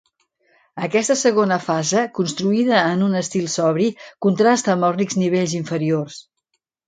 Aquesta 0.85 1.15
segona 1.23 1.57
fase, 1.65 2.05
construïda 2.19 2.79
en 2.93 3.03
un 3.09 3.13
estil 3.21 3.45
sobri, 3.57 3.89
contrasta 4.27 4.75
amb 4.75 4.87
els 4.89 4.99
rics 5.01 5.19
nivells 5.25 5.57
inferiors. 5.61 6.19